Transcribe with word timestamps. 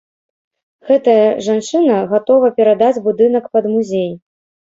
Гэтая 0.89 1.25
жанчына 1.47 1.99
гатова 2.13 2.47
перадаць 2.61 3.03
будынак 3.09 3.45
пад 3.59 3.63
музей. 3.77 4.11